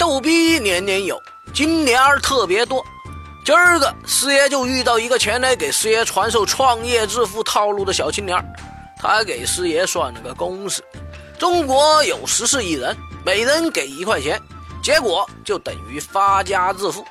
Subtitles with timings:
[0.00, 2.82] 逗逼年年有，今年儿特别多。
[3.44, 8.42] 今儿个师爷就遇到一个前来给师爷传授创业致富套路的小青年，
[8.98, 10.82] 他给师爷算了个公式：
[11.38, 14.40] 中国有十四亿人，每人给一块钱，
[14.82, 17.04] 结果就等于发家致富。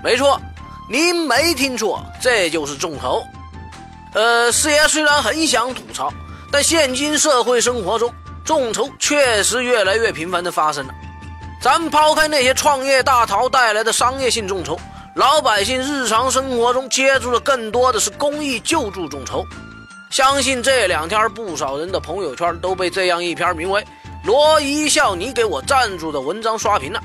[0.00, 0.40] 没错，
[0.88, 3.20] 您没听错，这就是众筹。
[4.12, 6.08] 呃，师爷虽然很想吐槽，
[6.52, 10.94] 但现今社会生活中，众筹确实越来越频繁的发生了。
[11.60, 14.78] 咱抛开那些创业大潮带来的商业性众筹，
[15.14, 19.42] 老百姓日常生活中接触的更多的是公益救助众筹。
[20.10, 23.80] 相信这两天不少人的朋友圈都被这样一篇名为
[24.24, 27.00] 《罗一笑你给我赞助》的文章刷屏了。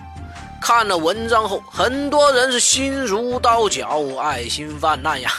[0.61, 5.31] 看了文章后，很多人是心如刀绞，爱心泛滥呀。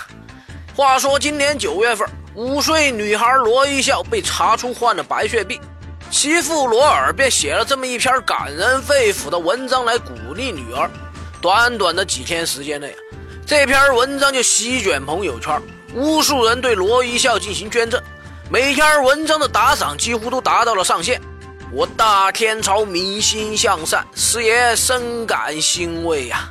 [0.75, 5.61] 话说今年九月份，五岁女孩罗一笑被查出患了白血病。
[6.11, 10.91] 其父罗尔便写了这么一篇感人肺腑的文章来鼓励女儿。
[11.41, 12.95] 短短的几天时间内，
[13.47, 15.63] 这篇文章就席卷朋友圈，
[15.95, 18.02] 无数人对罗一笑进行捐赠，
[18.51, 21.21] 每篇文章的打赏几乎都达到了上限。
[21.73, 26.51] 我大天朝民心向善，师爷深感欣慰呀。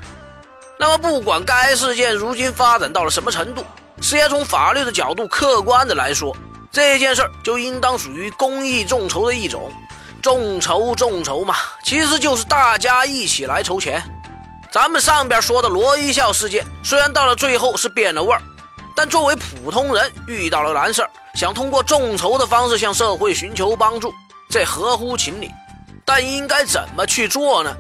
[0.80, 3.66] 那么，不管该事件如今发展到了什么程度，
[4.02, 6.34] 师爷从法律的角度客观的来说。
[6.72, 9.72] 这件事儿就应当属于公益众筹的一种，
[10.22, 14.03] 众筹众筹嘛，其实就是大家一起来筹钱。
[14.72, 18.42] 咱们上边说的罗一笑事件，虽然到了最后是变了味儿，
[18.95, 24.14] 但作为普通人遇到了难事儿，想通过众筹的方式向社会寻求帮助，
[24.48, 25.50] 这合乎情理。
[26.06, 27.76] 但应该怎么去做呢？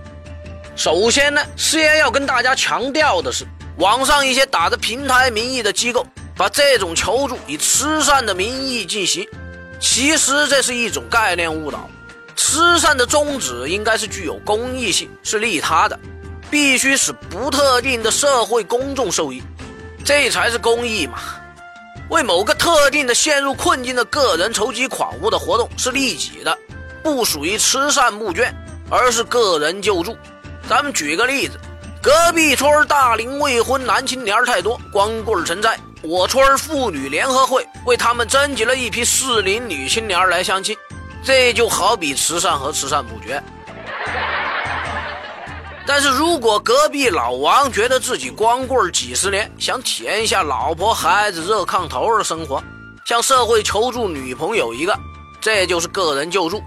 [0.75, 3.45] 首先呢，师爷要跟大家强调的是，
[3.77, 6.05] 网上一些打着平台名义的机构。
[6.39, 9.27] 把这种求助以慈善的名义进行，
[9.77, 11.89] 其实这是一种概念误导。
[12.37, 15.99] 慈善的宗旨应该是具有公益性，是利他的，
[16.49, 19.43] 必须使不特定的社会公众受益，
[20.05, 21.19] 这才是公益嘛。
[22.07, 26.57] 为某个特定的陷入困境的个人筹集款物的活动是利己的，
[27.03, 28.55] 不属于慈善募捐，
[28.89, 30.15] 而是个人救助。
[30.69, 31.59] 咱们举个例子，
[32.01, 35.77] 隔壁村大龄未婚男青年太多，光棍成灾。
[36.01, 40.75] 我村妇女联合会为他们征集了一批适龄女青年来相亲，
[41.23, 43.43] 这就好比慈善和慈善募捐。
[45.85, 52.63] 但是如果隔壁老王觉得自己光棍几十年，想体验一下老婆孩子热炕头的生活，
[53.05, 54.97] 向社会求助女朋友一个，
[55.41, 56.63] 这就是个人救助。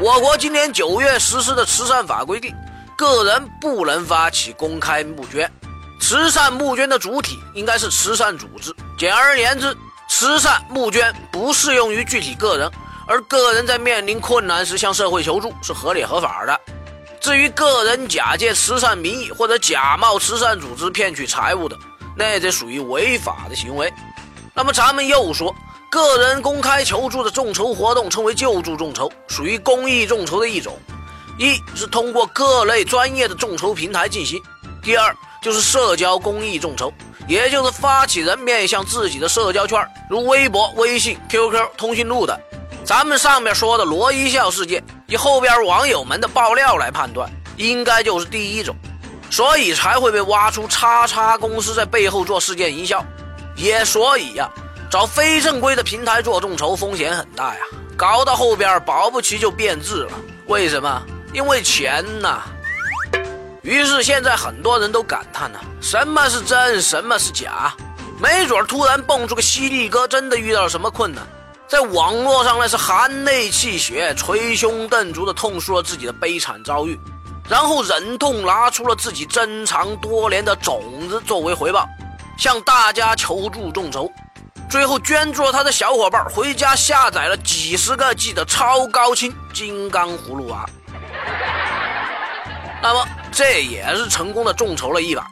[0.00, 2.54] 我国今年九月实施的慈善法规定，
[2.96, 5.50] 个人不能发起公开募捐。
[6.00, 8.74] 慈善募捐的主体应该是慈善组织。
[8.98, 9.76] 简而言之，
[10.08, 12.70] 慈善募捐不适用于具体个人，
[13.06, 16.60] 而个人在面临困难时向社会求助是合理合法的。
[17.20, 21.76] 至于个人假借慈善名义或者假冒慈善组织骗取财物的，
[22.16, 23.92] 那则属于违法的行为。
[24.54, 25.54] 那么咱们又说，
[25.90, 30.78] 个人公开求助的众筹活动称为救助众筹，属于公益众筹的一种。
[31.38, 34.42] 一是通过各类专业的众筹平台进行，
[34.82, 35.14] 第二。
[35.40, 36.92] 就是社交公益众筹，
[37.26, 42.38] 也就是发起人面向自己的社交圈，如微博、微信、QQ、通讯录的。
[42.84, 48.76] 咱们上面说的罗一笑事件，以后边网友们的爆料来判断，应该就是第一种，
[49.30, 53.04] 所以才会被挖出叉叉公司在背后做事件营销。
[53.56, 54.50] 也所以呀，
[54.90, 57.60] 找非正规的平台做众筹风险很大呀，
[57.96, 60.12] 搞到后边保不齐就变质了。
[60.46, 61.02] 为什么？
[61.32, 62.42] 因为钱呐。
[63.62, 67.74] 于是现在很多人都感叹呢：什么是真，什么是假？
[68.18, 71.22] 没准突然蹦出个犀利哥，真的遇到了什么困难，
[71.68, 76.98] 在网络上那是含泪泣血、捶胸顿足的痛述了自己的悲惨遭遇，
[77.48, 81.86] 然后忍痛拿出了自己珍藏多年的种子作为回报，
[82.38, 84.10] 向大家求助众筹，
[84.70, 90.64] 最后捐助了他的小伙伴回家下载了几十个 G 的超高清金刚葫芦娃。
[92.82, 93.06] 那么。
[93.32, 95.26] 这也是成功的众筹了一把，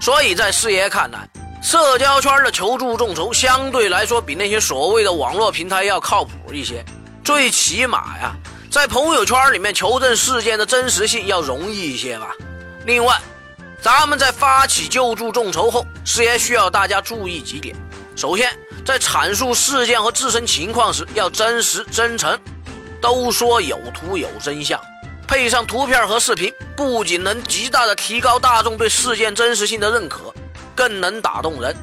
[0.00, 1.28] 所以在师爷看来，
[1.62, 6.84] 社交圈的求助众筹相对来说比那些所谓的网络平台要靠谱一些，
[7.24, 8.36] 最起码呀，
[8.70, 12.30] 在朋友圈里面求证事件的真实性要容易一些吧。
[12.84, 13.16] 另外，
[13.80, 17.74] 咱们在发起救助众筹后，师爷需要大家注意几点：
[18.16, 18.52] 首先，
[18.84, 22.38] 在阐述事件和自身情况时要真实真诚，
[23.00, 24.80] 都说有图有真相。
[25.26, 30.32] 配上图片和视频，不仅能极大的提高大众对事件真实性的认可，
[30.74, 31.74] 更能打动人。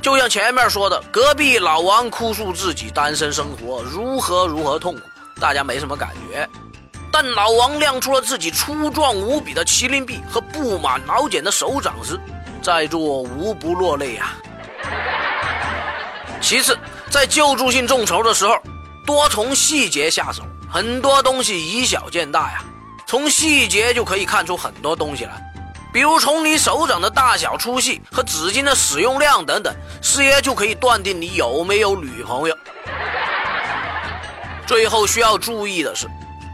[0.00, 5.00] 就像前面说的，隔壁老王哭诉自己单身生活如何如何痛苦，
[5.40, 6.48] 大家没什么感觉。
[7.12, 12.18] 但老王亮出了自己粗壮无比的麒麟臂和布满老茧的手掌时，
[12.62, 14.36] 在座无不落泪啊。
[16.40, 16.78] 其次，
[17.10, 18.54] 在救助性众筹的时候，
[19.04, 22.62] 多从细节下手，很多东西以小见大呀。
[23.08, 25.40] 从细节就可以看出很多东西来，
[25.92, 29.72] 比如从你手掌的大小、粗细和纸巾的使用量等等，
[30.02, 32.58] 师爷就可以断定你有没有女朋友。
[34.66, 36.08] 最后需要注意的是，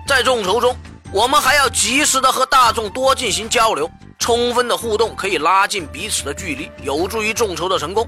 [0.06, 0.76] 在众筹中，
[1.10, 8.06] 我们还要及时的和大众多进行交流，充分的互动可以拉近彼此的距离，有助于众筹的成功。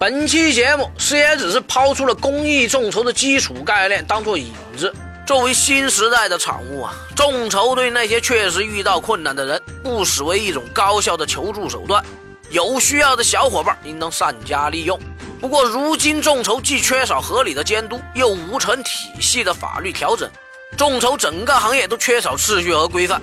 [0.00, 4.92] 本期节目，师爷只是抛出了公益众筹的基础概念，当做引子。
[5.28, 12.02] 作为新时代的产物啊，众筹对那些确实遇到困难的人，不失为一种高效的求助手段。
[12.48, 14.98] 有需要的小伙伴应当善加利用。
[15.38, 20.26] 不过，如今众筹既缺少合理的监督，又无成体系的法律调整，
[20.78, 23.20] 众筹整个行业都缺少秩序和规范，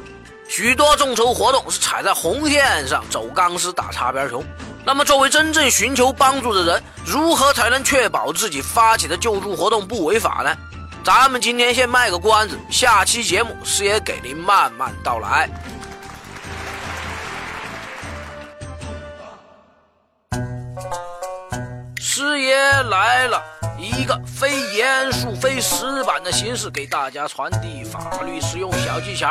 [0.48, 4.44] 许多众筹活动是踩在红线上走钢丝打擦边球。
[4.86, 10.56] 那么，作为真正寻求帮助的人，如何才能确保自己发起的救助活动不违法呢？
[11.06, 15.48] 咱们今天先卖个关子，下期节目师爷给您慢慢道来。
[22.00, 22.58] 师爷
[22.90, 23.40] 来了，
[23.78, 29.30] 一个非严肃、非死板的形式给大家传递法律实用小技巧。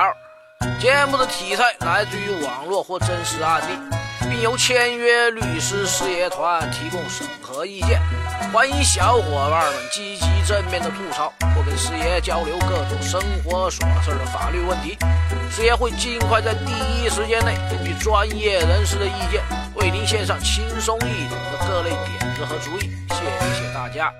[0.81, 3.97] 节目的题材来自于网络或真实案例。
[4.31, 8.01] 并由签约律师事业团提供审核意见，
[8.53, 14.97] 欢迎小伙伴们积极正面的吐槽或跟师爷交流各种生活琐事的法律问题，
[15.51, 19.43] 师爷会尽快在第一时间内根据专业人士的意见，
[19.75, 22.91] 为您献上轻松易懂的各类点子和主意。
[23.11, 24.13] 谢谢大家。